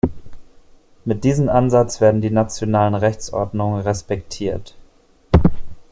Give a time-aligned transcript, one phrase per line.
[1.05, 4.75] Mit diesem Ansatz werden die nationalen Rechtsordnungen respektiert.